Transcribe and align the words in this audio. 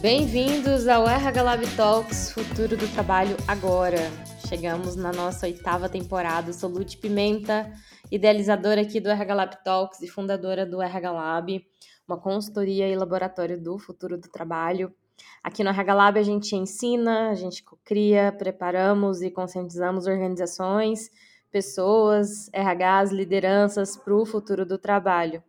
Bem-vindos 0.00 0.88
ao 0.88 1.08
RH 1.08 1.42
Lab 1.42 1.66
Talks 1.76 2.32
Futuro 2.32 2.76
do 2.76 2.88
Trabalho 2.88 3.36
Agora. 3.46 4.10
Chegamos 4.48 4.96
na 4.96 5.12
nossa 5.12 5.46
oitava 5.46 5.88
temporada. 5.88 6.52
Sou 6.52 6.68
Lud 6.68 6.96
Pimenta, 6.96 7.70
idealizadora 8.10 8.80
aqui 8.80 8.98
do 8.98 9.08
RH 9.08 9.34
Lab 9.34 9.64
Talks 9.64 10.02
e 10.02 10.08
fundadora 10.08 10.66
do 10.66 10.82
RH 10.82 11.12
Lab, 11.12 11.64
uma 12.06 12.18
consultoria 12.18 12.88
e 12.88 12.96
laboratório 12.96 13.60
do 13.60 13.78
futuro 13.78 14.18
do 14.18 14.28
trabalho. 14.28 14.94
Aqui 15.42 15.62
no 15.64 15.70
RH 15.70 16.08
a 16.08 16.22
gente 16.22 16.56
ensina, 16.56 17.30
a 17.30 17.34
gente 17.34 17.64
cria, 17.84 18.32
preparamos 18.32 19.22
e 19.22 19.30
conscientizamos 19.30 20.06
organizações, 20.06 21.10
pessoas, 21.50 22.50
RHs, 22.52 23.12
lideranças 23.12 23.96
para 23.96 24.14
o 24.14 24.26
futuro 24.26 24.66
do 24.66 24.76
trabalho. 24.76 25.42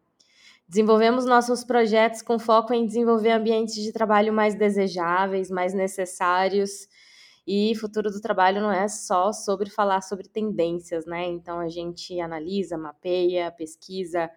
Desenvolvemos 0.67 1.25
nossos 1.25 1.63
projetos 1.63 2.21
com 2.21 2.39
foco 2.39 2.73
em 2.73 2.85
desenvolver 2.85 3.31
ambientes 3.31 3.75
de 3.75 3.91
trabalho 3.91 4.33
mais 4.33 4.55
desejáveis, 4.55 5.49
mais 5.49 5.73
necessários. 5.73 6.87
E 7.45 7.75
futuro 7.75 8.09
do 8.09 8.19
trabalho 8.19 8.59
não 8.59 8.71
é 8.71 8.87
só 8.87 9.31
sobre 9.31 9.69
falar 9.69 10.01
sobre 10.01 10.27
tendências, 10.27 11.05
né? 11.05 11.25
Então 11.25 11.59
a 11.59 11.69
gente 11.69 12.19
analisa, 12.19 12.77
mapeia, 12.77 13.51
pesquisa 13.51 14.29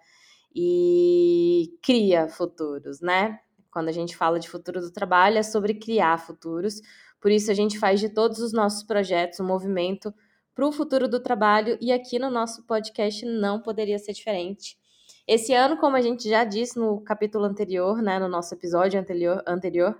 e 0.54 1.78
cria 1.82 2.28
futuros, 2.28 3.00
né? 3.00 3.38
Quando 3.70 3.88
a 3.88 3.92
gente 3.92 4.16
fala 4.16 4.38
de 4.38 4.48
futuro 4.48 4.80
do 4.80 4.90
trabalho, 4.90 5.38
é 5.38 5.42
sobre 5.42 5.74
criar 5.74 6.18
futuros. 6.18 6.80
Por 7.20 7.30
isso 7.30 7.50
a 7.50 7.54
gente 7.54 7.78
faz 7.78 8.00
de 8.00 8.08
todos 8.08 8.38
os 8.38 8.52
nossos 8.52 8.82
projetos 8.82 9.40
um 9.40 9.46
movimento 9.46 10.12
para 10.54 10.66
o 10.66 10.72
futuro 10.72 11.06
do 11.06 11.20
trabalho 11.20 11.78
e 11.80 11.92
aqui 11.92 12.18
no 12.18 12.30
nosso 12.30 12.64
podcast 12.66 13.24
não 13.24 13.60
poderia 13.60 13.98
ser 13.98 14.12
diferente. 14.12 14.76
Esse 15.26 15.52
ano, 15.52 15.76
como 15.76 15.94
a 15.94 16.00
gente 16.00 16.28
já 16.28 16.42
disse 16.42 16.78
no 16.78 17.00
capítulo 17.02 17.44
anterior, 17.44 18.02
né, 18.02 18.18
no 18.18 18.28
nosso 18.28 18.54
episódio 18.54 18.98
anterior, 18.98 19.42
anterior 19.46 19.96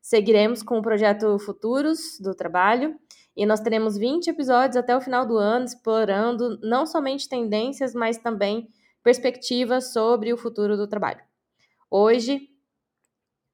seguiremos 0.00 0.62
com 0.62 0.78
o 0.78 0.82
projeto 0.82 1.36
Futuros 1.40 2.20
do 2.20 2.34
Trabalho 2.34 2.94
e 3.36 3.44
nós 3.44 3.58
teremos 3.58 3.96
20 3.96 4.28
episódios 4.28 4.76
até 4.76 4.96
o 4.96 5.00
final 5.00 5.26
do 5.26 5.36
ano 5.36 5.64
explorando 5.64 6.60
não 6.62 6.86
somente 6.86 7.28
tendências, 7.28 7.92
mas 7.92 8.16
também 8.16 8.68
perspectivas 9.06 9.92
sobre 9.92 10.32
o 10.32 10.36
futuro 10.36 10.76
do 10.76 10.88
trabalho. 10.88 11.20
Hoje, 11.88 12.48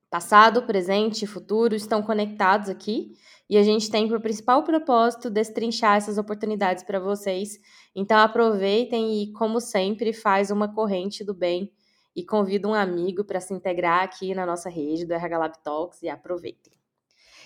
passado, 0.09 0.63
presente 0.63 1.27
e 1.27 1.29
futuro 1.29 1.75
estão 1.75 2.03
conectados 2.03 2.71
aqui 2.71 3.13
e 3.51 3.59
a 3.59 3.63
gente 3.63 3.91
tem 3.91 4.09
por 4.09 4.19
principal 4.19 4.65
propósito 4.65 5.29
destrinchar 5.29 5.99
essas 5.99 6.17
oportunidades 6.17 6.83
para 6.83 6.99
vocês. 6.99 7.59
Então 7.95 8.19
aproveitem 8.19 9.23
e, 9.23 9.33
como 9.35 9.61
sempre, 9.61 10.15
faz 10.15 10.51
uma 10.51 10.73
corrente 10.73 11.23
do 11.23 11.35
bem 11.35 11.71
e 12.17 12.25
convida 12.25 12.67
um 12.67 12.73
amigo 12.73 13.23
para 13.23 13.39
se 13.39 13.53
integrar 13.53 14.05
aqui 14.05 14.35
na 14.35 14.47
nossa 14.47 14.71
rede 14.71 15.05
do 15.05 15.13
RH 15.13 15.37
Lab 15.37 15.63
Talks 15.63 16.03
e 16.03 16.09
aproveitem. 16.09 16.82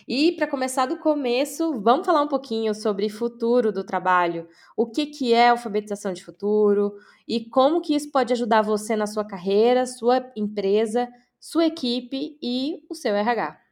E 0.09 0.33
para 0.33 0.47
começar 0.47 0.87
do 0.87 0.99
começo, 0.99 1.81
vamos 1.81 2.07
falar 2.07 2.23
um 2.23 2.29
pouquinho 2.29 2.73
sobre 2.75 3.09
futuro 3.09 3.73
do 3.73 3.83
trabalho. 3.83 4.49
O 4.77 4.87
que, 4.87 5.07
que 5.07 5.35
é 5.35 5.49
alfabetização 5.49 6.13
de 6.13 6.25
futuro 6.25 6.95
e 7.27 7.45
como 7.51 7.81
que 7.81 7.95
isso 7.95 8.11
pode 8.13 8.33
ajudar 8.33 8.63
você 8.63 8.95
na 8.95 9.07
sua 9.07 9.25
carreira, 9.25 9.85
sua 9.85 10.31
empresa, 10.37 11.09
sua 11.41 11.67
equipe 11.67 12.39
e 12.41 12.85
o 12.89 12.95
seu 12.95 13.17
RH. 13.17 13.66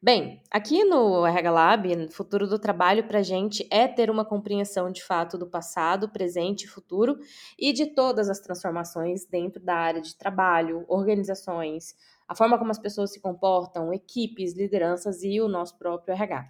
Bem, 0.00 0.40
aqui 0.48 0.84
no 0.84 1.26
RH 1.26 1.50
Lab, 1.50 2.08
futuro 2.12 2.46
do 2.46 2.56
trabalho 2.56 3.08
para 3.08 3.18
a 3.18 3.22
gente 3.22 3.66
é 3.68 3.88
ter 3.88 4.10
uma 4.10 4.24
compreensão 4.24 4.92
de 4.92 5.02
fato 5.02 5.36
do 5.36 5.44
passado, 5.44 6.08
presente 6.08 6.62
e 6.62 6.68
futuro 6.68 7.18
e 7.58 7.72
de 7.72 7.86
todas 7.86 8.30
as 8.30 8.38
transformações 8.38 9.26
dentro 9.26 9.60
da 9.60 9.74
área 9.74 10.00
de 10.00 10.16
trabalho, 10.16 10.84
organizações, 10.86 11.96
a 12.28 12.34
forma 12.36 12.56
como 12.56 12.70
as 12.70 12.78
pessoas 12.78 13.12
se 13.12 13.20
comportam, 13.20 13.92
equipes, 13.92 14.54
lideranças 14.54 15.24
e 15.24 15.40
o 15.40 15.48
nosso 15.48 15.76
próprio 15.76 16.14
RH. 16.14 16.48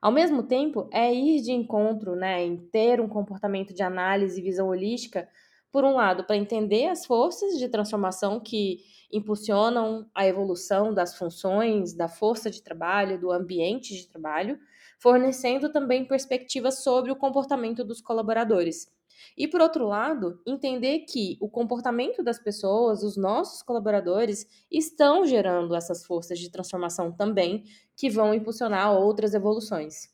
Ao 0.00 0.10
mesmo 0.10 0.42
tempo, 0.42 0.88
é 0.90 1.12
ir 1.12 1.42
de 1.42 1.52
encontro 1.52 2.16
né, 2.16 2.42
em 2.42 2.56
ter 2.56 2.98
um 2.98 3.08
comportamento 3.08 3.74
de 3.74 3.82
análise 3.82 4.40
e 4.40 4.42
visão 4.42 4.68
holística, 4.68 5.28
por 5.72 5.84
um 5.84 5.94
lado, 5.94 6.24
para 6.24 6.36
entender 6.36 6.86
as 6.88 7.06
forças 7.06 7.58
de 7.58 7.68
transformação 7.68 8.40
que 8.40 8.80
impulsionam 9.12 10.08
a 10.14 10.26
evolução 10.26 10.94
das 10.94 11.16
funções, 11.16 11.92
da 11.92 12.08
força 12.08 12.50
de 12.50 12.62
trabalho, 12.62 13.20
do 13.20 13.30
ambiente 13.30 13.94
de 13.94 14.06
trabalho, 14.06 14.58
fornecendo 14.98 15.72
também 15.72 16.04
perspectivas 16.04 16.82
sobre 16.82 17.10
o 17.10 17.16
comportamento 17.16 17.82
dos 17.84 18.00
colaboradores. 18.00 18.88
E, 19.36 19.46
por 19.46 19.60
outro 19.60 19.86
lado, 19.86 20.40
entender 20.46 21.00
que 21.00 21.36
o 21.40 21.48
comportamento 21.48 22.22
das 22.22 22.38
pessoas, 22.38 23.02
os 23.02 23.16
nossos 23.16 23.62
colaboradores, 23.62 24.46
estão 24.70 25.26
gerando 25.26 25.74
essas 25.74 26.04
forças 26.04 26.38
de 26.38 26.50
transformação 26.50 27.12
também, 27.12 27.64
que 27.96 28.08
vão 28.08 28.34
impulsionar 28.34 28.92
outras 28.92 29.34
evoluções. 29.34 30.08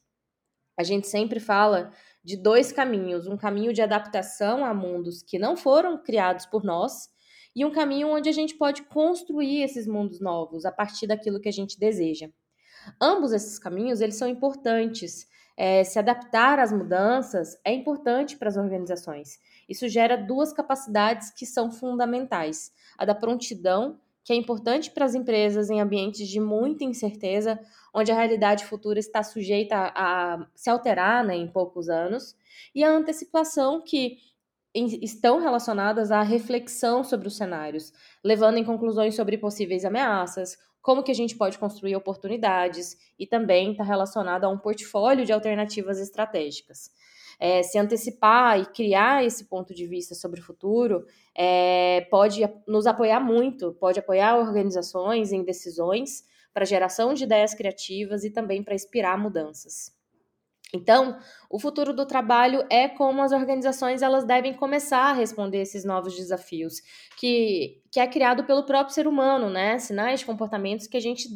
A 0.76 0.82
gente 0.82 1.06
sempre 1.06 1.40
fala 1.40 1.92
de 2.26 2.36
dois 2.36 2.72
caminhos: 2.72 3.28
um 3.28 3.36
caminho 3.36 3.72
de 3.72 3.80
adaptação 3.80 4.64
a 4.64 4.74
mundos 4.74 5.22
que 5.22 5.38
não 5.38 5.56
foram 5.56 5.96
criados 5.96 6.44
por 6.44 6.64
nós 6.64 7.08
e 7.54 7.64
um 7.64 7.70
caminho 7.70 8.08
onde 8.08 8.28
a 8.28 8.32
gente 8.32 8.56
pode 8.56 8.82
construir 8.82 9.62
esses 9.62 9.86
mundos 9.86 10.20
novos 10.20 10.66
a 10.66 10.72
partir 10.72 11.06
daquilo 11.06 11.40
que 11.40 11.48
a 11.48 11.52
gente 11.52 11.78
deseja. 11.78 12.28
Ambos 13.00 13.32
esses 13.32 13.60
caminhos 13.60 14.00
eles 14.00 14.16
são 14.16 14.28
importantes. 14.28 15.28
É, 15.56 15.84
se 15.84 15.98
adaptar 15.98 16.58
às 16.58 16.70
mudanças 16.70 17.56
é 17.64 17.72
importante 17.72 18.36
para 18.36 18.48
as 18.48 18.56
organizações. 18.56 19.38
Isso 19.68 19.88
gera 19.88 20.16
duas 20.16 20.52
capacidades 20.52 21.30
que 21.30 21.46
são 21.46 21.70
fundamentais: 21.70 22.72
a 22.98 23.04
da 23.04 23.14
prontidão, 23.14 24.00
que 24.26 24.32
é 24.32 24.36
importante 24.36 24.90
para 24.90 25.04
as 25.04 25.14
empresas 25.14 25.70
em 25.70 25.80
ambientes 25.80 26.26
de 26.26 26.40
muita 26.40 26.82
incerteza, 26.82 27.60
onde 27.94 28.10
a 28.10 28.14
realidade 28.16 28.64
futura 28.64 28.98
está 28.98 29.22
sujeita 29.22 29.92
a, 29.94 30.44
se 30.52 30.68
alterar 30.68 31.24
né, 31.24 31.36
em 31.36 31.46
poucos 31.46 31.88
anos, 31.88 32.34
e 32.74 32.82
a 32.82 32.90
antecipação, 32.90 33.80
que 33.80 34.18
estão 34.74 35.38
relacionadas 35.38 36.10
à 36.10 36.22
reflexão 36.22 37.04
sobre 37.04 37.28
os 37.28 37.36
cenários, 37.36 37.92
levando 38.22 38.56
em 38.58 38.64
conclusões 38.64 39.14
sobre 39.14 39.38
possíveis 39.38 39.84
ameaças, 39.84 40.58
como 40.82 41.04
que 41.04 41.12
a 41.12 41.14
gente 41.14 41.36
pode 41.36 41.56
construir 41.56 41.94
oportunidades 41.94 42.98
e 43.16 43.28
também 43.28 43.70
está 43.70 43.84
relacionado 43.84 44.42
a 44.42 44.48
um 44.48 44.58
portfólio 44.58 45.24
de 45.24 45.32
alternativas 45.32 46.00
estratégicas. 46.00 46.90
É, 47.38 47.62
se 47.62 47.78
antecipar 47.78 48.58
e 48.58 48.66
criar 48.66 49.24
esse 49.24 49.44
ponto 49.44 49.74
de 49.74 49.86
vista 49.86 50.14
sobre 50.14 50.40
o 50.40 50.42
futuro 50.42 51.04
é, 51.36 52.06
pode 52.10 52.40
nos 52.66 52.86
apoiar 52.86 53.20
muito, 53.20 53.74
pode 53.74 53.98
apoiar 53.98 54.38
organizações 54.38 55.32
em 55.32 55.44
decisões 55.44 56.24
para 56.54 56.64
geração 56.64 57.12
de 57.12 57.24
ideias 57.24 57.52
criativas 57.52 58.24
e 58.24 58.30
também 58.30 58.62
para 58.62 58.74
inspirar 58.74 59.18
mudanças. 59.18 59.94
Então, 60.72 61.18
o 61.48 61.60
futuro 61.60 61.94
do 61.94 62.06
trabalho 62.06 62.64
é 62.70 62.88
como 62.88 63.22
as 63.22 63.32
organizações 63.32 64.02
elas 64.02 64.24
devem 64.24 64.52
começar 64.52 65.10
a 65.10 65.12
responder 65.12 65.58
esses 65.58 65.84
novos 65.84 66.16
desafios, 66.16 66.80
que, 67.16 67.82
que 67.90 68.00
é 68.00 68.06
criado 68.06 68.44
pelo 68.44 68.64
próprio 68.64 68.94
ser 68.94 69.06
humano, 69.06 69.48
né? 69.48 69.78
Sinais 69.78 70.24
comportamentos 70.24 70.86
que 70.86 70.96
a 70.96 71.00
gente 71.00 71.28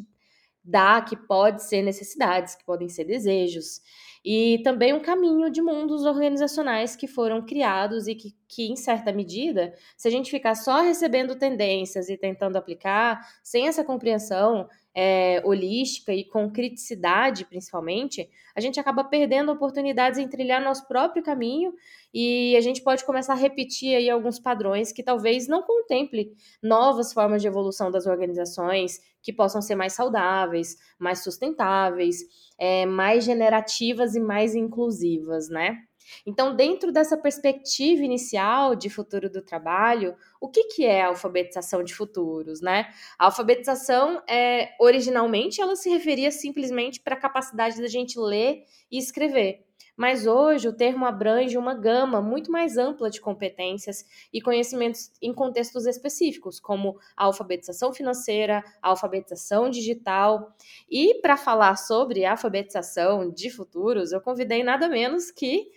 dá, 0.64 1.00
que 1.00 1.16
pode 1.16 1.62
ser 1.62 1.82
necessidades, 1.82 2.54
que 2.54 2.64
podem 2.64 2.88
ser 2.88 3.04
desejos 3.04 3.80
e 4.24 4.60
também 4.62 4.92
um 4.92 5.00
caminho 5.00 5.50
de 5.50 5.62
mundos 5.62 6.04
organizacionais 6.04 6.94
que 6.94 7.06
foram 7.06 7.44
criados 7.44 8.06
e 8.06 8.14
que, 8.14 8.34
que, 8.46 8.70
em 8.70 8.76
certa 8.76 9.12
medida, 9.12 9.74
se 9.96 10.08
a 10.08 10.10
gente 10.10 10.30
ficar 10.30 10.54
só 10.54 10.80
recebendo 10.80 11.36
tendências 11.36 12.08
e 12.08 12.16
tentando 12.16 12.56
aplicar, 12.56 13.20
sem 13.42 13.66
essa 13.66 13.84
compreensão 13.84 14.68
é, 14.94 15.40
holística 15.44 16.12
e 16.12 16.24
com 16.24 16.50
criticidade, 16.50 17.44
principalmente, 17.44 18.28
a 18.54 18.60
gente 18.60 18.80
acaba 18.80 19.04
perdendo 19.04 19.52
oportunidades 19.52 20.18
em 20.18 20.28
trilhar 20.28 20.62
nosso 20.62 20.86
próprio 20.88 21.22
caminho 21.22 21.72
e 22.12 22.56
a 22.56 22.60
gente 22.60 22.82
pode 22.82 23.04
começar 23.04 23.34
a 23.34 23.36
repetir 23.36 23.94
aí 23.94 24.10
alguns 24.10 24.38
padrões 24.38 24.92
que 24.92 25.02
talvez 25.02 25.46
não 25.46 25.62
contemple 25.62 26.32
novas 26.62 27.12
formas 27.12 27.40
de 27.40 27.48
evolução 27.48 27.90
das 27.90 28.06
organizações 28.06 29.00
que 29.22 29.32
possam 29.32 29.62
ser 29.62 29.74
mais 29.74 29.92
saudáveis, 29.92 30.76
mais 30.98 31.22
sustentáveis, 31.22 32.24
é, 32.58 32.84
mais 32.86 33.24
generativas 33.24 34.14
e 34.14 34.20
mais 34.20 34.54
inclusivas, 34.54 35.48
né? 35.48 35.84
Então, 36.26 36.54
dentro 36.54 36.92
dessa 36.92 37.16
perspectiva 37.16 38.02
inicial 38.02 38.74
de 38.74 38.90
futuro 38.90 39.30
do 39.30 39.42
trabalho, 39.42 40.14
o 40.40 40.48
que, 40.48 40.64
que 40.64 40.84
é 40.84 41.02
a 41.02 41.08
alfabetização 41.08 41.82
de 41.82 41.94
futuros, 41.94 42.60
né? 42.60 42.92
A 43.18 43.26
alfabetização, 43.26 44.22
é, 44.28 44.74
originalmente, 44.78 45.60
ela 45.60 45.76
se 45.76 45.88
referia 45.90 46.30
simplesmente 46.30 47.00
para 47.00 47.14
a 47.14 47.20
capacidade 47.20 47.80
da 47.80 47.88
gente 47.88 48.18
ler 48.18 48.64
e 48.90 48.98
escrever. 48.98 49.64
mas 49.96 50.26
hoje 50.26 50.66
o 50.66 50.72
termo 50.72 51.04
abrange 51.04 51.58
uma 51.58 51.74
gama 51.74 52.22
muito 52.22 52.50
mais 52.50 52.78
ampla 52.78 53.10
de 53.10 53.20
competências 53.20 54.04
e 54.32 54.40
conhecimentos 54.40 55.12
em 55.20 55.32
contextos 55.34 55.84
específicos, 55.86 56.58
como 56.58 56.98
a 57.14 57.24
alfabetização 57.24 57.92
financeira, 57.92 58.64
a 58.80 58.88
alfabetização 58.88 59.68
digital. 59.68 60.54
E 60.90 61.20
para 61.20 61.36
falar 61.36 61.76
sobre 61.76 62.24
alfabetização 62.24 63.30
de 63.30 63.50
futuros, 63.50 64.10
eu 64.12 64.20
convidei 64.22 64.62
nada 64.62 64.88
menos 64.88 65.30
que 65.30 65.70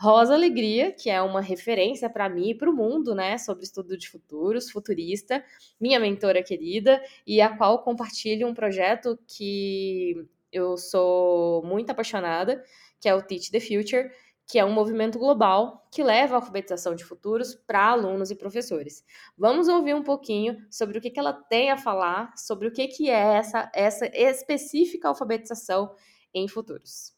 Rosa 0.00 0.32
Alegria, 0.32 0.92
que 0.92 1.10
é 1.10 1.20
uma 1.20 1.42
referência 1.42 2.08
para 2.08 2.26
mim 2.26 2.48
e 2.48 2.54
para 2.54 2.70
o 2.70 2.72
mundo, 2.72 3.14
né, 3.14 3.36
sobre 3.36 3.64
estudo 3.64 3.98
de 3.98 4.08
futuros, 4.08 4.70
futurista, 4.70 5.44
minha 5.78 6.00
mentora 6.00 6.42
querida, 6.42 7.02
e 7.26 7.38
a 7.38 7.54
qual 7.54 7.82
compartilho 7.82 8.48
um 8.48 8.54
projeto 8.54 9.18
que 9.26 10.26
eu 10.50 10.78
sou 10.78 11.62
muito 11.64 11.90
apaixonada, 11.90 12.64
que 12.98 13.10
é 13.10 13.14
o 13.14 13.20
Teach 13.20 13.50
the 13.50 13.60
Future, 13.60 14.10
que 14.46 14.58
é 14.58 14.64
um 14.64 14.72
movimento 14.72 15.18
global 15.18 15.86
que 15.92 16.02
leva 16.02 16.34
a 16.34 16.38
alfabetização 16.38 16.94
de 16.94 17.04
futuros 17.04 17.54
para 17.54 17.84
alunos 17.84 18.30
e 18.30 18.34
professores. 18.34 19.04
Vamos 19.36 19.68
ouvir 19.68 19.94
um 19.94 20.02
pouquinho 20.02 20.56
sobre 20.70 20.96
o 20.96 21.00
que, 21.02 21.10
que 21.10 21.20
ela 21.20 21.34
tem 21.34 21.70
a 21.70 21.76
falar, 21.76 22.32
sobre 22.38 22.68
o 22.68 22.72
que, 22.72 22.88
que 22.88 23.10
é 23.10 23.34
essa, 23.34 23.70
essa 23.74 24.06
específica 24.06 25.08
alfabetização 25.08 25.94
em 26.32 26.48
futuros. 26.48 27.14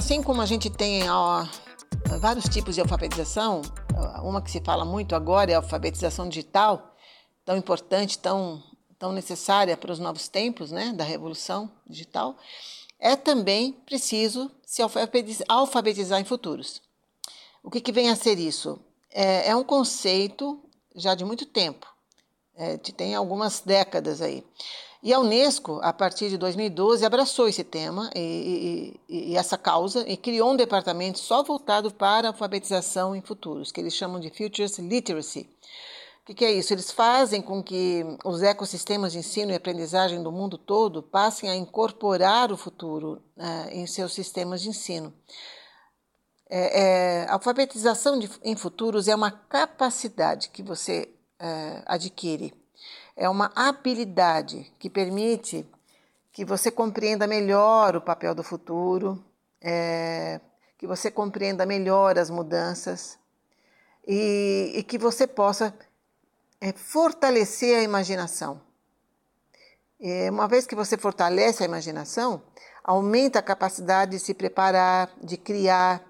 Assim 0.00 0.22
como 0.22 0.40
a 0.40 0.46
gente 0.46 0.70
tem 0.70 1.10
ó, 1.10 1.44
vários 2.18 2.46
tipos 2.46 2.74
de 2.74 2.80
alfabetização, 2.80 3.60
uma 4.22 4.40
que 4.40 4.50
se 4.50 4.58
fala 4.58 4.82
muito 4.82 5.14
agora 5.14 5.52
é 5.52 5.54
a 5.54 5.58
alfabetização 5.58 6.26
digital, 6.26 6.96
tão 7.44 7.54
importante, 7.54 8.18
tão, 8.18 8.62
tão 8.98 9.12
necessária 9.12 9.76
para 9.76 9.92
os 9.92 9.98
novos 9.98 10.26
tempos 10.26 10.72
né, 10.72 10.94
da 10.94 11.04
revolução 11.04 11.70
digital, 11.86 12.34
é 12.98 13.14
também 13.14 13.72
preciso 13.72 14.50
se 14.64 14.80
alfabetizar 15.46 16.18
em 16.18 16.24
futuros. 16.24 16.80
O 17.62 17.70
que, 17.70 17.78
que 17.78 17.92
vem 17.92 18.08
a 18.08 18.16
ser 18.16 18.38
isso? 18.38 18.80
É, 19.10 19.50
é 19.50 19.54
um 19.54 19.62
conceito 19.62 20.58
já 20.96 21.14
de 21.14 21.26
muito 21.26 21.44
tempo, 21.44 21.86
é, 22.56 22.78
tem 22.78 23.14
algumas 23.14 23.60
décadas 23.60 24.22
aí. 24.22 24.42
E 25.02 25.14
a 25.14 25.18
Unesco, 25.18 25.80
a 25.82 25.94
partir 25.94 26.28
de 26.28 26.36
2012, 26.36 27.06
abraçou 27.06 27.48
esse 27.48 27.64
tema 27.64 28.10
e, 28.14 29.00
e, 29.08 29.30
e, 29.32 29.36
essa 29.36 29.56
causa 29.56 30.06
e 30.06 30.14
criou 30.14 30.52
um 30.52 30.56
departamento 30.56 31.18
só 31.18 31.42
voltado 31.42 31.90
para 31.90 32.28
a 32.28 32.30
alfabetização 32.32 33.16
em 33.16 33.22
futuros, 33.22 33.72
que 33.72 33.80
eles 33.80 33.94
chamam 33.94 34.20
de 34.20 34.28
Futures 34.28 34.78
Literacy. 34.78 35.48
O 36.22 36.26
que, 36.26 36.34
que 36.34 36.44
é 36.44 36.52
isso? 36.52 36.74
Eles 36.74 36.90
fazem 36.90 37.40
com 37.40 37.62
que 37.62 38.04
os 38.22 38.42
ecossistemas 38.42 39.12
de 39.12 39.18
ensino 39.18 39.52
e 39.52 39.54
aprendizagem 39.54 40.22
do 40.22 40.30
mundo 40.30 40.58
todo 40.58 41.02
passem 41.02 41.48
a 41.48 41.56
incorporar 41.56 42.52
o 42.52 42.56
futuro 42.56 43.22
uh, 43.38 43.68
em 43.70 43.86
seus 43.86 44.12
sistemas 44.12 44.60
de 44.60 44.68
ensino. 44.68 45.14
É, 46.48 46.82
é, 46.82 47.26
a 47.26 47.34
alfabetização 47.34 48.18
de, 48.18 48.28
em 48.44 48.54
futuros 48.54 49.08
é 49.08 49.14
uma 49.14 49.30
capacidade 49.30 50.50
que 50.50 50.62
você 50.62 51.08
uh, 51.40 51.82
adquire 51.86 52.59
é 53.20 53.28
uma 53.28 53.52
habilidade 53.54 54.72
que 54.78 54.88
permite 54.88 55.68
que 56.32 56.42
você 56.42 56.70
compreenda 56.70 57.26
melhor 57.26 57.94
o 57.94 58.00
papel 58.00 58.34
do 58.34 58.42
futuro, 58.42 59.22
é, 59.60 60.40
que 60.78 60.86
você 60.86 61.10
compreenda 61.10 61.66
melhor 61.66 62.18
as 62.18 62.30
mudanças 62.30 63.18
e, 64.08 64.72
e 64.74 64.82
que 64.82 64.96
você 64.96 65.26
possa 65.26 65.74
é, 66.62 66.72
fortalecer 66.72 67.78
a 67.78 67.82
imaginação. 67.82 68.58
E 70.00 70.30
uma 70.30 70.48
vez 70.48 70.66
que 70.66 70.74
você 70.74 70.96
fortalece 70.96 71.62
a 71.62 71.66
imaginação, 71.66 72.42
aumenta 72.82 73.38
a 73.38 73.42
capacidade 73.42 74.12
de 74.12 74.18
se 74.18 74.32
preparar, 74.32 75.10
de 75.22 75.36
criar, 75.36 76.02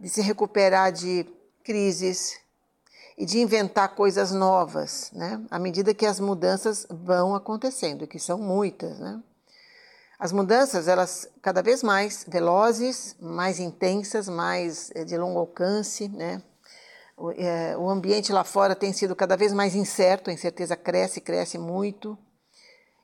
de 0.00 0.08
se 0.08 0.22
recuperar 0.22 0.90
de 0.90 1.26
crises, 1.62 2.39
e 3.16 3.26
de 3.26 3.38
inventar 3.38 3.94
coisas 3.94 4.32
novas, 4.32 5.10
né? 5.12 5.42
À 5.50 5.58
medida 5.58 5.94
que 5.94 6.06
as 6.06 6.20
mudanças 6.20 6.86
vão 6.90 7.34
acontecendo, 7.34 8.06
que 8.06 8.18
são 8.18 8.38
muitas, 8.38 8.98
né? 8.98 9.22
As 10.18 10.32
mudanças, 10.32 10.86
elas 10.86 11.28
cada 11.40 11.62
vez 11.62 11.82
mais 11.82 12.26
velozes, 12.28 13.16
mais 13.18 13.58
intensas, 13.58 14.28
mais 14.28 14.90
eh, 14.94 15.04
de 15.04 15.16
longo 15.16 15.38
alcance, 15.38 16.08
né? 16.08 16.42
O, 17.16 17.30
é, 17.32 17.76
o 17.76 17.88
ambiente 17.88 18.32
lá 18.32 18.44
fora 18.44 18.74
tem 18.74 18.92
sido 18.92 19.14
cada 19.16 19.36
vez 19.36 19.52
mais 19.52 19.74
incerto, 19.74 20.30
a 20.30 20.32
incerteza 20.32 20.76
cresce, 20.76 21.20
cresce 21.20 21.58
muito. 21.58 22.18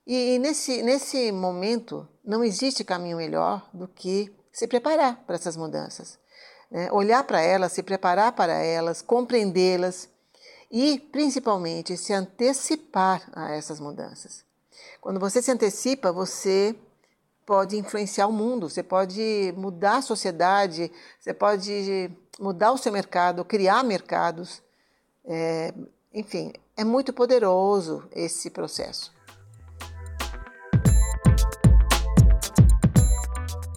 E, 0.06 0.34
e 0.34 0.38
nesse, 0.38 0.82
nesse 0.82 1.32
momento, 1.32 2.08
não 2.24 2.44
existe 2.44 2.84
caminho 2.84 3.16
melhor 3.16 3.68
do 3.72 3.88
que 3.88 4.34
se 4.52 4.66
preparar 4.66 5.22
para 5.26 5.36
essas 5.36 5.56
mudanças 5.56 6.18
né? 6.70 6.90
olhar 6.92 7.24
para 7.24 7.40
elas, 7.40 7.72
se 7.72 7.82
preparar 7.82 8.32
para 8.32 8.54
elas, 8.54 9.02
compreendê-las 9.02 10.08
e, 10.70 10.98
principalmente, 10.98 11.96
se 11.96 12.12
antecipar 12.12 13.28
a 13.32 13.54
essas 13.54 13.80
mudanças. 13.80 14.44
Quando 15.00 15.20
você 15.20 15.40
se 15.40 15.50
antecipa, 15.50 16.12
você 16.12 16.74
pode 17.46 17.76
influenciar 17.76 18.26
o 18.26 18.32
mundo, 18.32 18.68
você 18.68 18.82
pode 18.82 19.54
mudar 19.56 19.98
a 19.98 20.02
sociedade, 20.02 20.90
você 21.20 21.32
pode 21.32 22.10
mudar 22.40 22.72
o 22.72 22.78
seu 22.78 22.92
mercado, 22.92 23.44
criar 23.44 23.84
mercados. 23.84 24.60
É, 25.24 25.72
enfim, 26.12 26.52
é 26.76 26.84
muito 26.84 27.12
poderoso 27.12 28.08
esse 28.12 28.50
processo. 28.50 29.14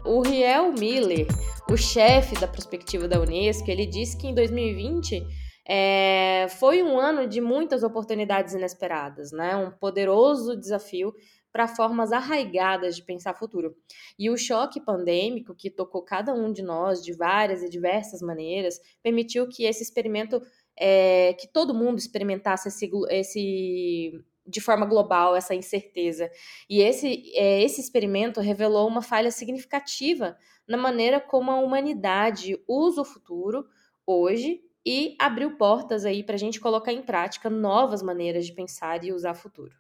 O 0.04 0.22
Riel 0.22 0.74
Miller 0.74 1.28
o 1.72 1.78
chefe 1.78 2.34
da 2.40 2.48
prospectiva 2.48 3.08
da 3.08 3.20
Unesco, 3.20 3.70
ele 3.70 3.86
disse 3.86 4.18
que 4.18 4.26
em 4.26 4.34
2020 4.34 5.24
é, 5.68 6.48
foi 6.58 6.82
um 6.82 7.00
ano 7.00 7.28
de 7.28 7.40
muitas 7.40 7.84
oportunidades 7.84 8.56
inesperadas, 8.56 9.32
né? 9.32 9.56
Um 9.56 9.70
poderoso 9.70 10.58
desafio 10.58 11.14
para 11.52 11.68
formas 11.68 12.12
arraigadas 12.12 12.96
de 12.96 13.04
pensar 13.04 13.36
futuro. 13.36 13.76
E 14.18 14.32
o 14.32 14.38
choque 14.38 14.82
pandêmico, 14.82 15.54
que 15.54 15.70
tocou 15.70 16.02
cada 16.04 16.34
um 16.34 16.52
de 16.52 16.64
nós 16.64 17.04
de 17.04 17.14
várias 17.14 17.62
e 17.62 17.70
diversas 17.70 18.20
maneiras, 18.20 18.80
permitiu 19.04 19.48
que 19.48 19.64
esse 19.64 19.84
experimento, 19.84 20.42
é, 20.76 21.34
que 21.34 21.48
todo 21.48 21.74
mundo 21.74 22.00
experimentasse 22.00 22.68
esse, 22.68 22.90
esse 23.12 24.20
de 24.50 24.60
forma 24.60 24.88
global 24.88 25.36
essa 25.36 25.54
incerteza. 25.54 26.32
E 26.68 26.82
esse, 26.82 27.32
é, 27.36 27.62
esse 27.62 27.80
experimento 27.80 28.42
revelou 28.42 28.88
uma 28.88 29.04
falha 29.04 29.30
significativa 29.30 30.36
na 30.70 30.78
maneira 30.78 31.20
como 31.20 31.50
a 31.50 31.60
humanidade 31.60 32.64
usa 32.68 33.02
o 33.02 33.06
futuro 33.06 33.66
hoje 34.06 34.62
e 34.86 35.16
abriu 35.20 35.58
portas 35.58 36.06
aí 36.06 36.24
para 36.24 36.36
a 36.36 36.38
gente 36.38 36.60
colocar 36.60 36.94
em 36.94 37.02
prática 37.02 37.50
novas 37.50 38.04
maneiras 38.04 38.46
de 38.46 38.54
pensar 38.54 39.04
e 39.04 39.12
usar 39.12 39.34
futuro. 39.34 39.76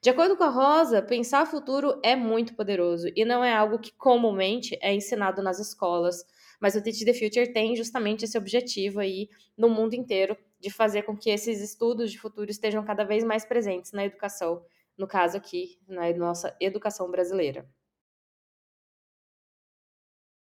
De 0.00 0.10
acordo 0.10 0.36
com 0.36 0.44
a 0.44 0.48
Rosa, 0.48 1.02
pensar 1.02 1.46
futuro 1.46 2.00
é 2.04 2.14
muito 2.14 2.54
poderoso 2.54 3.08
e 3.16 3.24
não 3.24 3.42
é 3.42 3.52
algo 3.52 3.78
que 3.80 3.92
comumente 3.92 4.78
é 4.80 4.94
ensinado 4.94 5.42
nas 5.42 5.58
escolas, 5.58 6.24
mas 6.60 6.76
o 6.76 6.82
Teach 6.82 7.04
the 7.04 7.14
Future 7.14 7.52
tem 7.52 7.74
justamente 7.74 8.24
esse 8.24 8.38
objetivo 8.38 9.00
aí 9.00 9.28
no 9.56 9.68
mundo 9.68 9.94
inteiro 9.94 10.36
de 10.58 10.70
fazer 10.70 11.02
com 11.02 11.16
que 11.16 11.30
esses 11.30 11.60
estudos 11.60 12.12
de 12.12 12.18
futuro 12.18 12.48
estejam 12.48 12.84
cada 12.84 13.04
vez 13.04 13.24
mais 13.24 13.44
presentes 13.44 13.90
na 13.90 14.04
educação, 14.04 14.64
no 14.96 15.08
caso 15.08 15.36
aqui, 15.36 15.78
na 15.88 16.12
nossa 16.14 16.56
educação 16.60 17.10
brasileira. 17.10 17.68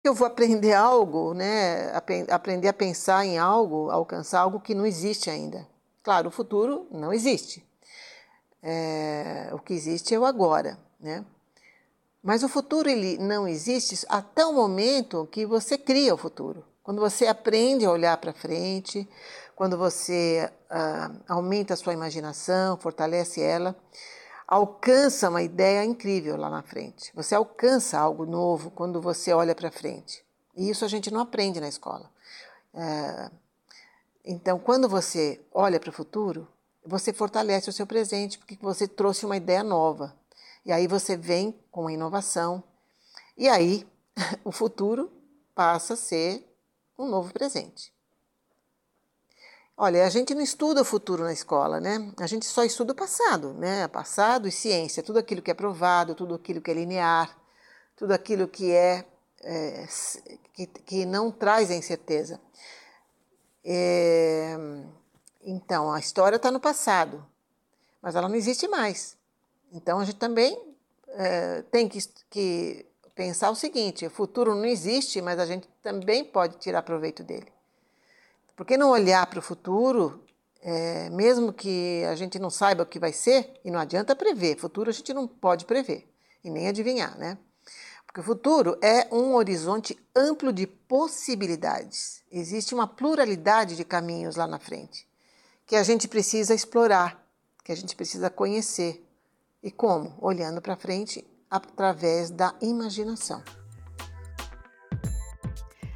Eu 0.04 0.16
vou 0.16 0.26
aprender 0.26 0.74
algo, 0.74 1.34
né? 1.34 1.92
Aprender 2.30 2.68
a 2.68 2.74
pensar 2.74 3.26
em 3.26 3.38
algo, 3.38 3.90
alcançar 3.92 4.42
algo 4.42 4.60
que 4.60 4.74
não 4.74 4.86
existe 4.86 5.30
ainda. 5.30 5.68
Claro, 6.02 6.30
o 6.30 6.32
futuro 6.32 6.88
não 6.92 7.14
existe. 7.14 7.64
É, 8.64 9.50
o 9.54 9.60
que 9.60 9.74
existe 9.74 10.14
é 10.14 10.20
o 10.20 10.26
agora, 10.26 10.78
né? 11.00 11.24
Mas 12.24 12.44
o 12.44 12.50
futuro 12.50 12.90
ele 12.90 13.18
não 13.18 13.48
existe 13.48 14.06
até 14.08 14.46
o 14.46 14.54
momento 14.54 15.28
que 15.32 15.46
você 15.46 15.78
cria 15.78 16.14
o 16.14 16.18
futuro. 16.18 16.64
Quando 16.84 17.00
você 17.00 17.28
aprende 17.28 17.86
a 17.86 17.92
olhar 17.92 18.18
para 18.18 18.34
frente, 18.34 19.08
quando 19.56 19.78
você 19.78 20.50
uh, 20.70 21.20
aumenta 21.28 21.74
a 21.74 21.78
sua 21.78 21.94
imaginação, 21.94 22.78
fortalece 22.78 23.42
ela, 23.42 23.76
alcança 24.52 25.30
uma 25.30 25.42
ideia 25.42 25.86
incrível 25.86 26.36
lá 26.36 26.50
na 26.50 26.62
frente. 26.62 27.10
Você 27.16 27.34
alcança 27.34 27.98
algo 27.98 28.26
novo 28.26 28.70
quando 28.70 29.02
você 29.02 29.32
olha 29.32 29.56
para 29.56 29.72
frente. 29.72 30.26
E 30.58 30.70
isso 30.70 30.84
a 30.84 30.90
gente 30.90 31.10
não 31.10 31.22
aprende 31.22 31.62
na 31.62 31.70
escola. 31.70 32.12
Uh, 32.74 33.34
então, 34.26 34.60
quando 34.60 34.90
você 34.90 35.40
olha 35.54 35.80
para 35.80 35.90
o 35.90 35.94
futuro, 35.94 36.46
você 36.86 37.14
fortalece 37.14 37.70
o 37.70 37.74
seu 37.74 37.88
presente, 37.88 38.38
porque 38.38 38.58
você 38.62 38.90
trouxe 38.90 39.26
uma 39.26 39.38
ideia 39.38 39.64
nova. 39.64 40.14
E 40.66 40.72
aí 40.74 40.86
você 40.86 41.16
vem 41.16 41.58
com 41.72 41.88
a 41.88 41.94
inovação. 41.94 42.62
E 43.38 43.48
aí 43.48 43.88
o 44.44 44.52
futuro 44.52 45.10
passa 45.56 45.94
a 45.94 45.98
ser 45.98 46.46
um 47.00 47.08
novo 47.08 47.32
presente. 47.32 47.94
Olha, 49.84 50.06
a 50.06 50.10
gente 50.10 50.36
não 50.36 50.44
estuda 50.44 50.84
o 50.84 50.86
futuro 50.86 51.24
na 51.24 51.34
escola, 51.34 51.80
né? 51.80 52.14
A 52.20 52.28
gente 52.28 52.46
só 52.46 52.64
estuda 52.64 52.94
o 52.94 52.96
passado, 52.96 53.52
né? 53.56 53.88
Passado 53.88 54.48
e 54.48 54.52
ciência, 54.52 55.02
tudo 55.02 55.18
aquilo 55.18 55.42
que 55.42 55.50
é 55.50 55.56
provado, 55.56 56.14
tudo 56.14 56.36
aquilo 56.36 56.62
que 56.62 56.70
é 56.70 56.74
linear, 56.76 57.36
tudo 57.96 58.12
aquilo 58.12 58.48
que 58.48 58.72
é, 58.72 59.04
é 59.42 59.88
que, 60.54 60.68
que, 60.68 61.04
não 61.04 61.32
traz 61.32 61.72
a 61.72 61.76
incerteza. 61.76 62.40
É, 63.66 64.56
então, 65.44 65.92
a 65.92 65.98
história 65.98 66.36
está 66.36 66.52
no 66.52 66.60
passado, 66.60 67.26
mas 68.04 68.16
ela 68.16 68.30
não 68.30 68.36
existe 68.36 68.68
mais. 68.68 69.18
Então, 69.72 69.98
a 69.98 70.06
gente 70.06 70.18
também 70.18 70.62
é, 71.08 71.64
tem 71.72 71.90
que, 71.90 71.98
que 72.30 72.86
pensar 73.16 73.50
o 73.50 73.56
seguinte: 73.56 74.06
o 74.06 74.12
futuro 74.12 74.54
não 74.54 74.66
existe, 74.66 75.20
mas 75.24 75.40
a 75.40 75.46
gente 75.48 75.68
também 75.82 76.24
pode 76.24 76.60
tirar 76.60 76.84
proveito 76.84 77.24
dele. 77.24 77.52
Por 78.56 78.66
que 78.66 78.78
não 78.78 78.92
olhar 78.92 79.26
para 79.28 79.40
o 79.40 79.42
futuro, 79.42 80.24
é, 80.62 81.10
mesmo 81.10 81.52
que 81.52 82.04
a 82.10 82.16
gente 82.16 82.38
não 82.38 82.50
saiba 82.50 82.84
o 82.84 82.86
que 82.86 83.00
vai 83.00 83.14
ser, 83.14 83.60
e 83.64 83.72
não 83.72 83.80
adianta 83.80 84.16
prever, 84.16 84.58
futuro 84.58 84.90
a 84.90 84.94
gente 84.94 85.14
não 85.14 85.28
pode 85.28 85.66
prever 85.66 86.08
e 86.44 86.50
nem 86.50 86.68
adivinhar, 86.68 87.18
né? 87.18 87.38
Porque 88.06 88.20
o 88.20 88.24
futuro 88.24 88.78
é 88.82 89.08
um 89.14 89.36
horizonte 89.36 89.98
amplo 90.14 90.52
de 90.52 90.68
possibilidades. 90.68 92.22
Existe 92.30 92.74
uma 92.74 92.86
pluralidade 92.86 93.76
de 93.76 93.86
caminhos 93.86 94.36
lá 94.36 94.46
na 94.46 94.60
frente 94.60 95.08
que 95.66 95.78
a 95.78 95.84
gente 95.84 96.10
precisa 96.10 96.54
explorar, 96.54 97.26
que 97.64 97.72
a 97.72 97.76
gente 97.76 97.96
precisa 97.96 98.30
conhecer. 98.30 99.08
E 99.64 99.72
como? 99.72 100.14
Olhando 100.20 100.62
para 100.62 100.76
frente 100.76 101.26
através 101.50 102.30
da 102.30 102.54
imaginação 102.62 103.42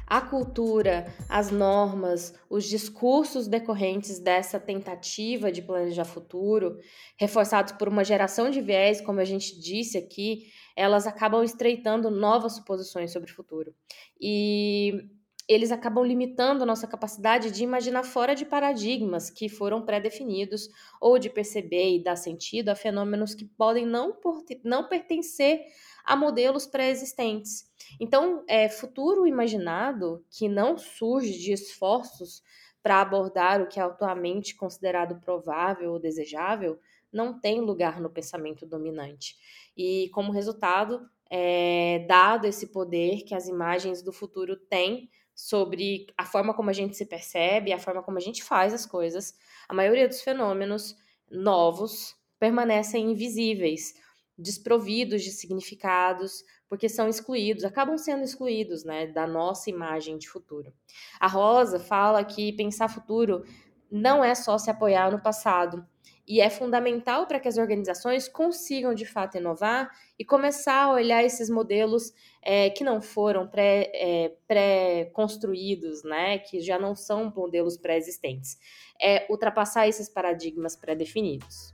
a 0.06 0.20
cultura, 0.20 1.12
as 1.28 1.50
normas, 1.50 2.32
os 2.48 2.64
discursos 2.64 3.48
decorrentes 3.48 4.20
dessa 4.20 4.60
tentativa 4.60 5.50
de 5.50 5.60
planejar 5.60 6.04
futuro, 6.04 6.78
reforçados 7.18 7.72
por 7.72 7.88
uma 7.88 8.04
geração 8.04 8.48
de 8.48 8.60
viés, 8.60 9.00
como 9.00 9.18
a 9.18 9.24
gente 9.24 9.58
disse 9.60 9.98
aqui, 9.98 10.46
elas 10.76 11.06
acabam 11.06 11.42
estreitando 11.42 12.10
novas 12.10 12.54
suposições 12.54 13.12
sobre 13.12 13.30
o 13.30 13.34
futuro. 13.34 13.74
E 14.20 15.10
eles 15.48 15.70
acabam 15.70 16.04
limitando 16.04 16.62
a 16.62 16.66
nossa 16.66 16.86
capacidade 16.86 17.50
de 17.50 17.62
imaginar 17.62 18.02
fora 18.02 18.34
de 18.34 18.44
paradigmas 18.44 19.30
que 19.30 19.48
foram 19.48 19.82
pré-definidos 19.82 20.68
ou 21.00 21.18
de 21.18 21.30
perceber 21.30 21.96
e 21.96 22.02
dar 22.02 22.16
sentido 22.16 22.70
a 22.70 22.74
fenômenos 22.74 23.34
que 23.34 23.44
podem 23.44 23.86
não, 23.86 24.16
não 24.64 24.88
pertencer 24.88 25.60
a 26.04 26.16
modelos 26.16 26.66
pré-existentes. 26.66 27.70
Então, 28.00 28.44
é, 28.48 28.68
futuro 28.68 29.26
imaginado 29.26 30.24
que 30.30 30.48
não 30.48 30.76
surge 30.76 31.38
de 31.38 31.52
esforços 31.52 32.42
para 32.82 33.00
abordar 33.00 33.60
o 33.60 33.66
que 33.66 33.80
é 33.80 33.82
atualmente 33.82 34.54
considerado 34.54 35.20
provável 35.20 35.92
ou 35.92 35.98
desejável, 35.98 36.78
não 37.12 37.38
tem 37.38 37.60
lugar 37.60 38.00
no 38.00 38.10
pensamento 38.10 38.66
dominante. 38.66 39.36
E, 39.76 40.08
como 40.10 40.32
resultado, 40.32 41.08
é, 41.30 42.04
dado 42.08 42.46
esse 42.46 42.68
poder 42.68 43.22
que 43.22 43.34
as 43.34 43.48
imagens 43.48 44.02
do 44.02 44.12
futuro 44.12 44.56
têm 44.56 45.10
sobre 45.36 46.06
a 46.16 46.24
forma 46.24 46.54
como 46.54 46.70
a 46.70 46.72
gente 46.72 46.96
se 46.96 47.04
percebe, 47.04 47.70
a 47.70 47.78
forma 47.78 48.02
como 48.02 48.16
a 48.16 48.20
gente 48.20 48.42
faz 48.42 48.72
as 48.72 48.86
coisas, 48.86 49.34
a 49.68 49.74
maioria 49.74 50.08
dos 50.08 50.22
fenômenos 50.22 50.96
novos 51.30 52.16
permanecem 52.38 53.10
invisíveis, 53.12 53.94
desprovidos 54.38 55.22
de 55.22 55.30
significados, 55.30 56.42
porque 56.68 56.88
são 56.88 57.06
excluídos, 57.06 57.64
acabam 57.64 57.98
sendo 57.98 58.24
excluídos, 58.24 58.82
né, 58.82 59.06
da 59.06 59.26
nossa 59.26 59.68
imagem 59.68 60.16
de 60.16 60.28
futuro. 60.28 60.72
A 61.20 61.26
Rosa 61.28 61.78
fala 61.78 62.24
que 62.24 62.52
pensar 62.54 62.88
futuro 62.88 63.44
não 63.90 64.24
é 64.24 64.34
só 64.34 64.56
se 64.56 64.70
apoiar 64.70 65.12
no 65.12 65.22
passado, 65.22 65.86
e 66.26 66.40
é 66.40 66.50
fundamental 66.50 67.26
para 67.26 67.38
que 67.38 67.46
as 67.46 67.56
organizações 67.56 68.28
consigam 68.28 68.92
de 68.92 69.06
fato 69.06 69.36
inovar 69.36 69.88
e 70.18 70.24
começar 70.24 70.84
a 70.84 70.92
olhar 70.92 71.22
esses 71.22 71.48
modelos 71.48 72.12
é, 72.42 72.70
que 72.70 72.82
não 72.82 73.00
foram 73.00 73.46
pré-construídos, 73.46 75.98
é, 75.98 76.02
pré 76.02 76.10
né, 76.10 76.38
que 76.38 76.60
já 76.60 76.76
não 76.78 76.96
são 76.96 77.32
modelos 77.34 77.76
pré-existentes. 77.76 78.58
É 79.00 79.24
ultrapassar 79.30 79.86
esses 79.86 80.08
paradigmas 80.08 80.74
pré-definidos. 80.74 81.72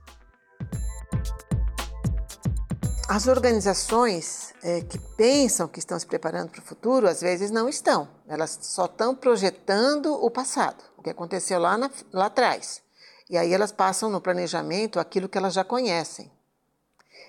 As 3.09 3.27
organizações 3.27 4.53
é, 4.63 4.79
que 4.81 4.97
pensam 5.17 5.67
que 5.67 5.79
estão 5.79 5.99
se 5.99 6.07
preparando 6.07 6.51
para 6.51 6.61
o 6.61 6.63
futuro, 6.63 7.07
às 7.07 7.21
vezes 7.21 7.51
não 7.51 7.67
estão. 7.67 8.07
Elas 8.27 8.57
só 8.61 8.85
estão 8.85 9.13
projetando 9.13 10.13
o 10.13 10.31
passado, 10.31 10.81
o 10.97 11.01
que 11.01 11.09
aconteceu 11.09 11.59
lá, 11.59 11.77
na, 11.77 11.91
lá 12.13 12.27
atrás. 12.27 12.81
E 13.29 13.37
aí 13.37 13.53
elas 13.53 13.71
passam 13.71 14.09
no 14.09 14.21
planejamento 14.21 14.99
aquilo 14.99 15.29
que 15.29 15.37
elas 15.37 15.53
já 15.53 15.63
conhecem. 15.63 16.31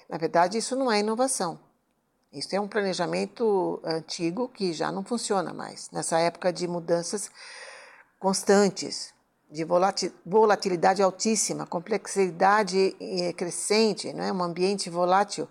Na 0.08 0.18
verdade, 0.18 0.58
isso 0.58 0.76
não 0.76 0.90
é 0.90 1.00
inovação. 1.00 1.58
Isso 2.32 2.54
é 2.54 2.60
um 2.60 2.66
planejamento 2.66 3.80
antigo 3.84 4.48
que 4.48 4.72
já 4.72 4.90
não 4.90 5.04
funciona 5.04 5.52
mais. 5.52 5.90
Nessa 5.92 6.18
época 6.18 6.52
de 6.52 6.66
mudanças 6.66 7.30
constantes, 8.18 9.14
de 9.50 9.64
volatilidade 10.24 11.00
altíssima, 11.00 11.64
complexidade 11.64 12.96
eh, 13.00 13.32
crescente, 13.34 14.12
né? 14.12 14.32
um 14.32 14.42
ambiente 14.42 14.90
volátil 14.90 15.48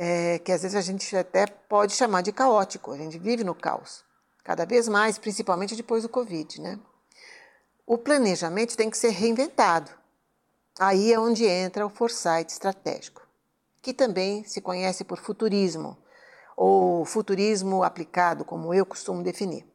é, 0.00 0.38
que 0.38 0.52
às 0.52 0.62
vezes 0.62 0.76
a 0.76 0.80
gente 0.80 1.16
até 1.16 1.44
pode 1.46 1.92
chamar 1.92 2.22
de 2.22 2.30
caótico. 2.30 2.92
A 2.92 2.96
gente 2.96 3.18
vive 3.18 3.42
no 3.42 3.54
caos, 3.54 4.04
cada 4.44 4.64
vez 4.64 4.88
mais, 4.88 5.18
principalmente 5.18 5.74
depois 5.74 6.04
do 6.04 6.08
Covid. 6.08 6.60
Né? 6.60 6.78
O 7.88 7.96
planejamento 7.96 8.76
tem 8.76 8.90
que 8.90 8.98
ser 8.98 9.08
reinventado. 9.08 9.90
Aí 10.78 11.10
é 11.10 11.18
onde 11.18 11.46
entra 11.46 11.86
o 11.86 11.88
foresight 11.88 12.52
estratégico, 12.52 13.26
que 13.80 13.94
também 13.94 14.44
se 14.44 14.60
conhece 14.60 15.04
por 15.04 15.18
futurismo, 15.18 15.96
ou 16.54 17.06
futurismo 17.06 17.82
aplicado, 17.82 18.44
como 18.44 18.74
eu 18.74 18.84
costumo 18.84 19.22
definir. 19.22 19.66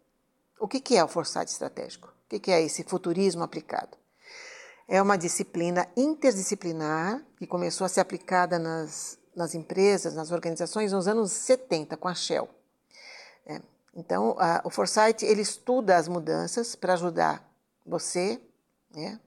O 0.59 0.67
que 0.67 0.95
é 0.95 1.03
o 1.03 1.07
foresight 1.07 1.51
estratégico? 1.51 2.13
O 2.31 2.39
que 2.39 2.51
é 2.51 2.61
esse 2.61 2.83
futurismo 2.83 3.41
aplicado? 3.41 3.97
É 4.87 5.01
uma 5.01 5.17
disciplina 5.17 5.87
interdisciplinar 5.97 7.19
que 7.35 7.47
começou 7.47 7.83
a 7.83 7.89
ser 7.89 8.01
aplicada 8.01 8.59
nas 8.59 9.17
nas 9.35 9.55
empresas, 9.55 10.13
nas 10.13 10.29
organizações, 10.29 10.91
nos 10.91 11.07
anos 11.07 11.31
70, 11.31 11.97
com 11.97 12.07
a 12.07 12.13
Shell. 12.13 12.47
É. 13.47 13.59
Então, 13.95 14.35
a, 14.37 14.61
o 14.63 14.69
Foresight 14.69 15.25
ele 15.25 15.41
estuda 15.41 15.97
as 15.97 16.07
mudanças 16.07 16.75
para 16.75 16.93
ajudar 16.93 17.43
você, 17.85 18.41
né, 18.91 19.19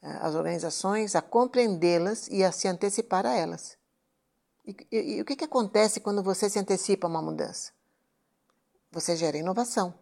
as 0.00 0.34
organizações, 0.34 1.14
a 1.14 1.22
compreendê-las 1.22 2.28
e 2.28 2.44
a 2.44 2.52
se 2.52 2.68
antecipar 2.68 3.26
a 3.26 3.34
elas. 3.34 3.76
E, 4.66 4.76
e, 4.92 5.16
e 5.16 5.20
o 5.20 5.24
que, 5.24 5.36
que 5.36 5.44
acontece 5.44 6.00
quando 6.00 6.22
você 6.22 6.48
se 6.48 6.58
antecipa 6.58 7.06
a 7.06 7.10
uma 7.10 7.22
mudança? 7.22 7.72
Você 8.92 9.16
gera 9.16 9.36
inovação. 9.36 9.94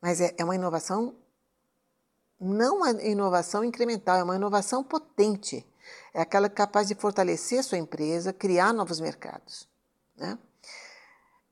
Mas 0.00 0.20
é, 0.20 0.34
é 0.38 0.44
uma 0.44 0.54
inovação, 0.54 1.14
não 2.40 2.78
uma 2.78 2.90
inovação 3.02 3.64
incremental, 3.64 4.18
é 4.18 4.22
uma 4.22 4.36
inovação 4.36 4.84
potente 4.84 5.66
é 6.12 6.20
aquela 6.20 6.48
capaz 6.48 6.88
de 6.88 6.94
fortalecer 6.94 7.62
sua 7.62 7.78
empresa, 7.78 8.32
criar 8.32 8.72
novos 8.72 9.00
mercados. 9.00 9.68
Né? 10.16 10.38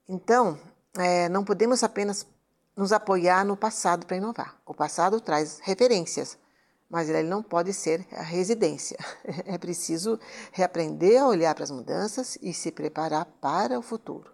Então, 0.09 0.59
é, 0.97 1.29
não 1.29 1.45
podemos 1.45 1.83
apenas 1.83 2.27
nos 2.77 2.93
apoiar 2.93 3.45
no 3.45 3.57
passado 3.57 4.07
para 4.07 4.17
inovar. 4.17 4.57
O 4.67 4.75
passado 4.75 5.21
traz 5.21 5.61
referências, 5.63 6.37
mas 6.91 7.09
ele 7.09 7.29
não 7.29 7.43
pode 7.43 7.73
ser 7.73 8.07
a 8.13 8.23
residência. 8.23 8.99
É 9.47 9.59
preciso 9.59 10.19
reaprender 10.53 11.21
a 11.21 11.27
olhar 11.27 11.55
para 11.55 11.65
as 11.65 11.71
mudanças 11.71 12.39
e 12.43 12.53
se 12.53 12.71
preparar 12.71 13.25
para 13.41 13.79
o 13.79 13.83
futuro. 13.83 14.33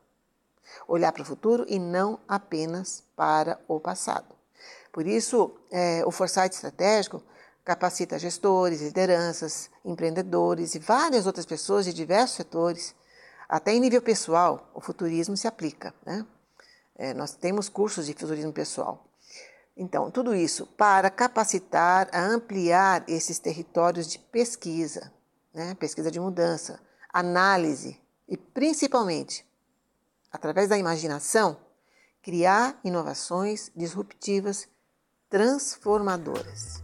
Olhar 0.87 1.13
para 1.13 1.23
o 1.23 1.27
futuro 1.27 1.65
e 1.69 1.79
não 1.79 2.19
apenas 2.29 3.03
para 3.17 3.61
o 3.67 3.81
passado. 3.81 4.35
Por 4.93 5.07
isso, 5.07 5.55
é, 5.71 6.03
o 6.05 6.11
foresight 6.11 6.55
estratégico 6.55 7.23
capacita 7.65 8.19
gestores, 8.19 8.81
lideranças, 8.81 9.71
empreendedores 9.85 10.75
e 10.75 10.79
várias 10.79 11.27
outras 11.27 11.47
pessoas 11.47 11.85
de 11.85 11.93
diversos 11.93 12.37
setores. 12.37 12.95
Até 13.49 13.73
em 13.73 13.81
nível 13.81 14.03
pessoal, 14.03 14.71
o 14.75 14.81
futurismo 14.81 15.37
se 15.37 15.47
aplica. 15.47 15.95
Né? 16.05 16.27
É, 17.03 17.15
nós 17.15 17.35
temos 17.35 17.71
cursos 17.71 18.05
de 18.05 18.13
futurismo 18.13 18.53
pessoal. 18.53 19.07
Então, 19.75 20.11
tudo 20.11 20.35
isso 20.35 20.67
para 20.67 21.09
capacitar 21.09 22.11
a 22.13 22.23
ampliar 22.27 23.09
esses 23.09 23.39
territórios 23.39 24.07
de 24.07 24.19
pesquisa, 24.19 25.11
né? 25.55 25.75
pesquisa 25.77 26.11
de 26.11 26.21
mudança, 26.21 26.79
análise 27.11 27.99
e, 28.29 28.37
principalmente, 28.37 29.47
através 30.31 30.69
da 30.69 30.77
imaginação, 30.77 31.57
criar 32.21 32.79
inovações 32.85 33.73
disruptivas 33.75 34.69
transformadoras. 35.31 36.83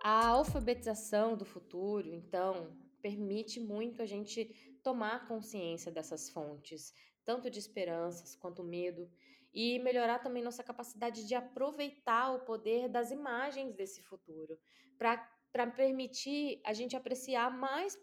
A 0.00 0.28
alfabetização 0.28 1.36
do 1.36 1.44
futuro, 1.44 2.14
então, 2.14 2.78
permite 3.00 3.58
muito 3.60 4.02
a 4.02 4.06
gente 4.06 4.78
tomar 4.82 5.26
consciência 5.26 5.90
dessas 5.90 6.30
fontes, 6.30 6.94
tanto 7.24 7.50
de 7.50 7.58
esperanças 7.58 8.34
quanto 8.36 8.62
medo, 8.62 9.10
e 9.52 9.78
melhorar 9.80 10.20
também 10.20 10.42
nossa 10.42 10.62
capacidade 10.62 11.26
de 11.26 11.34
aproveitar 11.34 12.32
o 12.34 12.44
poder 12.44 12.88
das 12.88 13.10
imagens 13.10 13.74
desse 13.74 14.02
futuro, 14.02 14.58
para 14.96 15.66
permitir 15.66 16.60
a 16.64 16.72
gente 16.72 16.96
apreciar 16.96 17.50
mais 17.50 17.98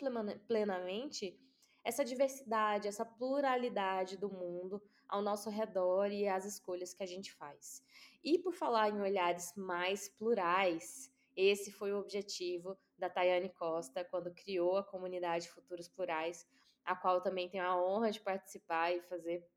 plenamente 0.48 1.39
essa 1.84 2.04
diversidade, 2.04 2.88
essa 2.88 3.06
pluralidade 3.06 4.18
do 4.18 4.30
mundo 4.30 4.82
ao 5.08 5.22
nosso 5.22 5.50
redor 5.50 6.12
e 6.12 6.27
as 6.27 6.44
escolhas 6.44 6.94
que 6.94 7.01
a 7.01 7.06
gente 7.06 7.32
faz. 7.34 7.82
E 8.22 8.38
por 8.39 8.54
falar 8.54 8.89
em 8.89 9.00
olhares 9.00 9.54
mais 9.56 10.10
plurais, 10.10 11.10
esse 11.38 11.72
foi 11.72 11.94
o 11.94 12.00
objetivo 12.00 12.75
da 12.98 13.10
Tayane 13.10 13.50
Costa 13.50 14.03
quando 14.03 14.34
criou 14.34 14.75
a 14.75 14.84
comunidade 14.84 15.48
Futuros 15.48 15.88
Plurais, 15.88 16.48
a 16.84 16.96
qual 16.96 17.22
também 17.22 17.48
tenho 17.48 17.63
a 17.63 17.79
honra 17.79 18.12
de 18.12 18.20
participar 18.20 18.91
e 18.91 19.01
fazer 19.01 19.48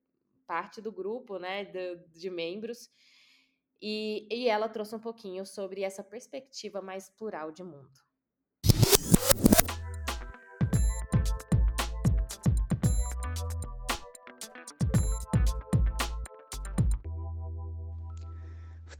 parte 0.46 0.82
do 0.82 0.92
grupo 0.92 1.38
né, 1.38 1.64
de, 1.64 1.96
de 2.08 2.28
membros. 2.28 2.90
E, 3.80 4.28
e 4.30 4.46
ela 4.46 4.68
trouxe 4.68 4.94
um 4.94 5.00
pouquinho 5.00 5.46
sobre 5.46 5.82
essa 5.82 6.04
perspectiva 6.04 6.82
mais 6.82 7.08
plural 7.08 7.50
de 7.50 7.62
mundo. 7.62 8.09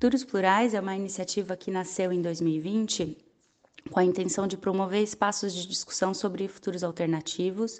Futuros 0.00 0.24
Plurais 0.24 0.72
é 0.72 0.80
uma 0.80 0.96
iniciativa 0.96 1.54
que 1.54 1.70
nasceu 1.70 2.10
em 2.10 2.22
2020 2.22 3.18
com 3.90 4.00
a 4.00 4.02
intenção 4.02 4.46
de 4.46 4.56
promover 4.56 5.02
espaços 5.02 5.54
de 5.54 5.68
discussão 5.68 6.14
sobre 6.14 6.48
futuros 6.48 6.82
alternativos, 6.82 7.78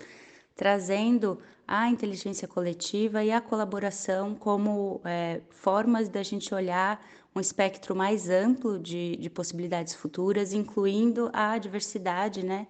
trazendo 0.55 1.39
a 1.67 1.89
inteligência 1.89 2.47
coletiva 2.47 3.25
e 3.25 3.33
a 3.33 3.41
colaboração 3.41 4.35
como 4.35 5.00
é, 5.03 5.41
formas 5.49 6.11
da 6.11 6.23
gente 6.23 6.53
olhar 6.55 7.03
um 7.35 7.41
espectro 7.41 7.97
mais 7.97 8.29
amplo 8.29 8.79
de, 8.79 9.17
de 9.17 9.31
possibilidades 9.31 9.95
futuras, 9.95 10.53
incluindo 10.53 11.31
a 11.33 11.57
diversidade, 11.57 12.45
né? 12.45 12.67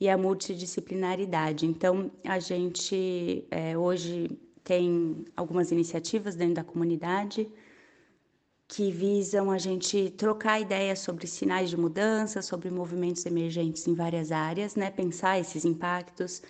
E 0.00 0.08
a 0.08 0.18
multidisciplinaridade. 0.18 1.64
Então, 1.64 2.10
a 2.24 2.40
gente 2.40 3.46
é, 3.52 3.78
hoje 3.78 4.36
tem 4.64 5.24
algumas 5.36 5.70
iniciativas 5.70 6.34
dentro 6.34 6.54
da 6.54 6.64
comunidade 6.64 7.48
que 8.70 8.92
visam 8.92 9.50
a 9.50 9.58
gente 9.58 10.10
trocar 10.10 10.60
ideias 10.60 11.00
sobre 11.00 11.26
sinais 11.26 11.68
de 11.68 11.76
mudança, 11.76 12.40
sobre 12.40 12.70
movimentos 12.70 13.26
emergentes 13.26 13.84
em 13.88 13.94
várias 13.94 14.30
áreas, 14.30 14.76
né? 14.76 14.92
Pensar 14.92 15.40
esses 15.40 15.64
impactos, 15.64 16.40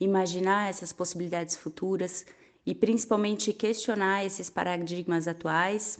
imaginar 0.00 0.70
essas 0.70 0.90
possibilidades 0.90 1.54
futuras 1.54 2.24
e 2.64 2.74
principalmente 2.74 3.52
questionar 3.52 4.24
esses 4.24 4.48
paradigmas 4.48 5.28
atuais, 5.28 5.98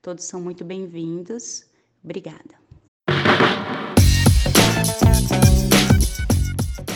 Todos 0.03 0.25
são 0.25 0.41
muito 0.41 0.65
bem-vindos. 0.65 1.67
Obrigada. 2.03 2.65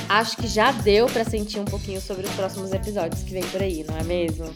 Acho 0.08 0.36
que 0.38 0.48
já 0.48 0.72
deu 0.72 1.06
para 1.06 1.22
sentir 1.22 1.60
um 1.60 1.64
pouquinho 1.64 2.00
sobre 2.00 2.26
os 2.26 2.34
próximos 2.34 2.72
episódios 2.72 3.22
que 3.22 3.30
vem 3.30 3.46
por 3.50 3.62
aí, 3.62 3.84
não 3.84 3.96
é 3.96 4.02
mesmo? 4.02 4.46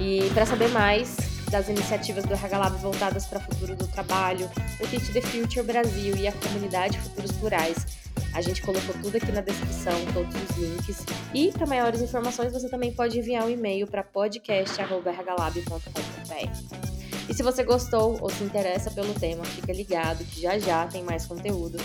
E 0.00 0.30
para 0.32 0.46
saber 0.46 0.68
mais 0.70 1.14
das 1.50 1.68
iniciativas 1.68 2.24
do 2.24 2.32
RH 2.32 2.70
voltadas 2.70 3.26
para 3.26 3.38
o 3.38 3.42
futuro 3.42 3.76
do 3.76 3.86
trabalho, 3.86 4.48
o 4.80 4.86
Teach 4.88 5.12
the 5.12 5.20
Future 5.20 5.66
Brasil 5.66 6.16
e 6.16 6.26
a 6.26 6.32
comunidade 6.32 6.98
Futuros 7.00 7.32
Plurais, 7.32 8.03
a 8.34 8.40
gente 8.40 8.62
colocou 8.62 8.94
tudo 9.00 9.16
aqui 9.16 9.30
na 9.32 9.40
descrição, 9.40 9.94
todos 10.12 10.34
os 10.34 10.56
links. 10.56 11.04
E 11.32 11.52
para 11.52 11.66
maiores 11.66 12.02
informações, 12.02 12.52
você 12.52 12.68
também 12.68 12.92
pode 12.92 13.16
enviar 13.18 13.44
um 13.44 13.50
e-mail 13.50 13.86
para 13.86 14.02
podcast.rhlab.com.br. 14.02 16.94
E 17.28 17.32
se 17.32 17.42
você 17.42 17.62
gostou 17.62 18.18
ou 18.20 18.28
se 18.28 18.44
interessa 18.44 18.90
pelo 18.90 19.14
tema, 19.14 19.44
fica 19.44 19.72
ligado 19.72 20.24
que 20.24 20.42
já 20.42 20.58
já 20.58 20.86
tem 20.86 21.02
mais 21.02 21.24
conteúdo. 21.24 21.78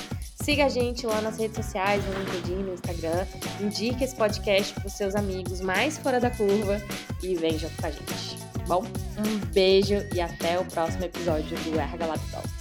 Siga 0.44 0.66
a 0.66 0.70
gente 0.70 1.06
lá 1.06 1.22
nas 1.22 1.38
redes 1.38 1.56
sociais, 1.56 2.04
no 2.06 2.20
LinkedIn, 2.20 2.64
no 2.64 2.74
Instagram. 2.74 3.26
Indique 3.62 4.04
esse 4.04 4.16
podcast 4.16 4.74
para 4.74 4.88
os 4.88 4.94
seus 4.94 5.16
amigos 5.16 5.62
mais 5.62 5.98
fora 5.98 6.20
da 6.20 6.30
curva 6.30 6.82
e 7.22 7.36
vem 7.36 7.58
junto 7.58 7.80
com 7.80 7.88
a 7.88 7.92
gente. 7.92 8.38
Bom, 8.68 8.84
um 9.18 9.38
beijo 9.54 10.06
e 10.14 10.20
até 10.20 10.60
o 10.60 10.66
próximo 10.66 11.06
episódio 11.06 11.58
do 11.58 11.80
RH 11.80 12.06
Lab 12.06 12.32
Talk. 12.32 12.59